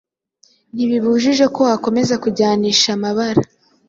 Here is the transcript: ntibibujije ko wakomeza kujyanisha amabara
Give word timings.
ntibibujije 0.75 1.45
ko 1.55 1.59
wakomeza 1.69 2.13
kujyanisha 2.23 2.87
amabara 2.97 3.41